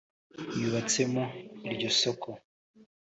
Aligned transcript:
yubatsemo 0.59 1.23
iryo 1.71 1.89
soko 1.99 2.29